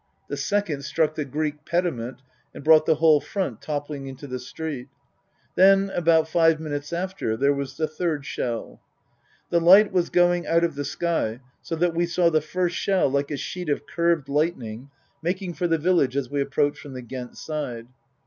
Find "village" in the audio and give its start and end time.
15.77-16.17